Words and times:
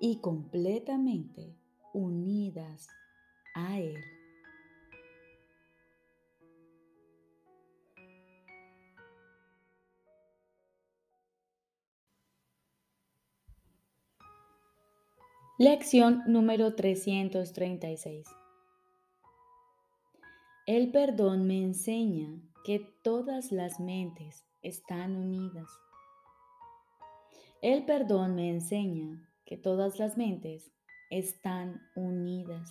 y 0.00 0.20
completamente 0.20 1.56
unidas 1.92 2.88
a 3.54 3.78
Él. 3.78 3.96
Lección 15.58 16.22
número 16.26 16.74
336. 16.74 18.26
El 20.66 20.90
perdón 20.90 21.46
me 21.46 21.62
enseña 21.62 22.42
que 22.62 22.80
todas 23.02 23.52
las 23.52 23.80
mentes 23.80 24.44
están 24.60 25.16
unidas. 25.16 25.70
El 27.62 27.86
perdón 27.86 28.34
me 28.34 28.50
enseña 28.50 29.25
que 29.46 29.56
todas 29.56 29.98
las 29.98 30.16
mentes 30.16 30.70
están 31.10 31.80
unidas. 31.94 32.68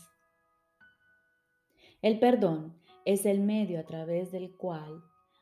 El 2.01 2.19
perdón 2.19 2.75
es 3.05 3.25
el 3.25 3.39
medio 3.39 3.79
a 3.79 3.83
través 3.85 4.31
del 4.31 4.55
cual 4.55 5.01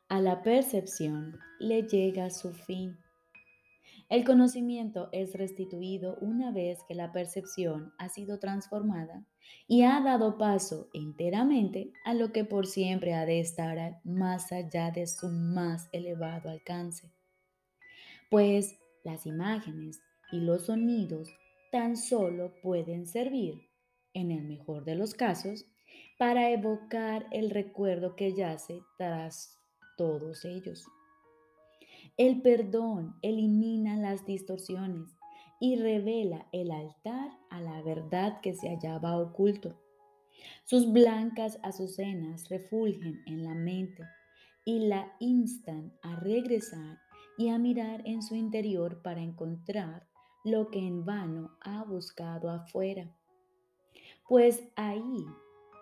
a 0.09 0.21
la 0.21 0.43
percepción 0.43 1.39
le 1.59 1.83
llega 1.83 2.29
su 2.29 2.53
fin. 2.53 2.97
El 4.09 4.25
conocimiento 4.25 5.09
es 5.11 5.33
restituido 5.33 6.17
una 6.21 6.51
vez 6.51 6.79
que 6.87 6.93
la 6.93 7.11
percepción 7.11 7.93
ha 7.97 8.09
sido 8.09 8.37
transformada 8.37 9.25
y 9.67 9.83
ha 9.83 9.99
dado 10.01 10.37
paso 10.37 10.87
enteramente 10.93 11.91
a 12.05 12.13
lo 12.13 12.31
que 12.31 12.45
por 12.45 12.67
siempre 12.67 13.13
ha 13.13 13.25
de 13.25 13.39
estar 13.39 13.99
más 14.03 14.51
allá 14.51 14.91
de 14.91 15.07
su 15.07 15.29
más 15.29 15.89
elevado 15.91 16.49
alcance. 16.49 17.11
Pues 18.29 18.77
las 19.03 19.25
imágenes 19.25 20.01
y 20.33 20.39
los 20.39 20.65
sonidos 20.65 21.29
tan 21.71 21.95
solo 21.95 22.55
pueden 22.63 23.05
servir, 23.05 23.69
en 24.15 24.31
el 24.31 24.43
mejor 24.43 24.83
de 24.83 24.95
los 24.95 25.13
casos, 25.13 25.67
para 26.17 26.49
evocar 26.49 27.27
el 27.29 27.51
recuerdo 27.51 28.15
que 28.15 28.33
yace 28.33 28.81
tras 28.97 29.59
todos 29.95 30.43
ellos. 30.43 30.87
El 32.17 32.41
perdón 32.41 33.15
elimina 33.21 33.95
las 33.95 34.25
distorsiones 34.25 35.15
y 35.59 35.75
revela 35.75 36.47
el 36.51 36.71
altar 36.71 37.29
a 37.51 37.61
la 37.61 37.83
verdad 37.83 38.41
que 38.41 38.55
se 38.55 38.69
hallaba 38.69 39.19
oculto. 39.19 39.79
Sus 40.65 40.91
blancas 40.91 41.59
azucenas 41.61 42.49
refulgen 42.49 43.21
en 43.27 43.43
la 43.43 43.53
mente 43.53 44.03
y 44.65 44.87
la 44.87 45.15
instan 45.19 45.93
a 46.01 46.15
regresar 46.15 46.97
y 47.37 47.49
a 47.49 47.59
mirar 47.59 48.01
en 48.05 48.23
su 48.23 48.35
interior 48.35 49.03
para 49.03 49.21
encontrar 49.21 50.07
lo 50.43 50.69
que 50.69 50.79
en 50.79 51.05
vano 51.05 51.57
ha 51.61 51.83
buscado 51.83 52.49
afuera. 52.49 53.15
Pues 54.27 54.63
ahí 54.75 55.25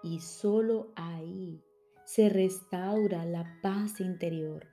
y 0.03 0.19
solo 0.19 0.91
ahí 0.95 1.63
se 2.05 2.29
restaura 2.29 3.25
la 3.25 3.59
paz 3.61 3.99
interior 3.99 4.67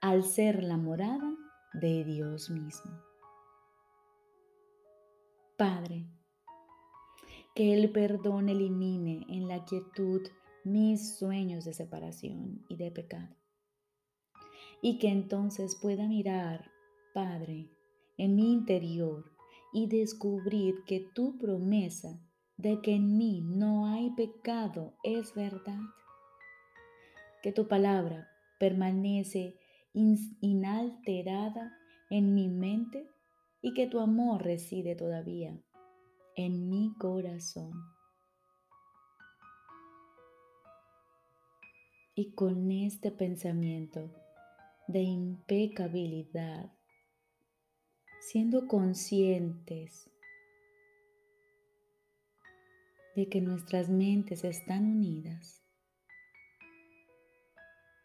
al 0.00 0.24
ser 0.24 0.62
la 0.62 0.76
morada 0.76 1.34
de 1.74 2.04
Dios 2.04 2.50
mismo. 2.50 3.02
Padre, 5.56 6.06
que 7.54 7.74
el 7.74 7.90
perdón 7.90 8.48
elimine 8.48 9.26
en 9.28 9.48
la 9.48 9.64
quietud 9.64 10.22
mis 10.62 11.18
sueños 11.18 11.64
de 11.64 11.74
separación 11.74 12.64
y 12.68 12.76
de 12.76 12.92
pecado. 12.92 13.34
Y 14.80 14.98
que 14.98 15.08
entonces 15.08 15.76
pueda 15.82 16.06
mirar, 16.06 16.70
Padre, 17.12 17.70
en 18.18 18.36
mi 18.36 18.52
interior 18.52 19.32
y 19.72 19.86
descubrir 19.86 20.84
que 20.86 21.00
tu 21.14 21.38
promesa 21.38 22.20
de 22.56 22.80
que 22.80 22.96
en 22.96 23.16
mí 23.16 23.40
no 23.40 23.86
hay 23.86 24.10
pecado 24.10 24.94
es 25.02 25.34
verdad. 25.34 25.80
Que 27.42 27.52
tu 27.52 27.68
palabra 27.68 28.28
permanece 28.58 29.58
inalterada 29.92 31.72
en 32.10 32.34
mi 32.34 32.48
mente 32.48 33.08
y 33.62 33.74
que 33.74 33.86
tu 33.86 34.00
amor 34.00 34.42
reside 34.42 34.96
todavía 34.96 35.58
en 36.34 36.68
mi 36.68 36.94
corazón. 36.98 37.72
Y 42.14 42.32
con 42.32 42.72
este 42.72 43.12
pensamiento 43.12 44.10
de 44.88 45.02
impecabilidad, 45.02 46.72
siendo 48.30 48.68
conscientes 48.68 50.10
de 53.16 53.26
que 53.26 53.40
nuestras 53.40 53.88
mentes 53.88 54.44
están 54.44 54.84
unidas, 54.84 55.64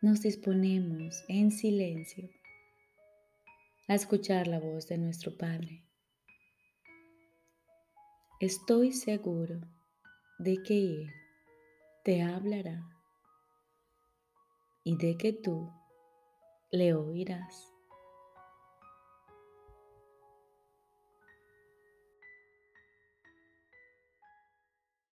nos 0.01 0.21
disponemos 0.21 1.25
en 1.27 1.51
silencio 1.51 2.29
a 3.89 3.95
escuchar 3.95 4.47
la 4.47 4.61
voz 4.61 4.87
de 4.87 4.97
nuestro 4.97 5.37
Padre. 5.37 5.83
Estoy 8.39 8.93
seguro 8.93 9.59
de 10.39 10.63
que 10.63 11.01
Él 11.01 11.13
te 12.05 12.21
hablará 12.21 12.81
y 14.85 14.95
de 14.95 15.17
que 15.17 15.33
tú 15.33 15.69
le 16.71 16.93
oirás. 16.93 17.72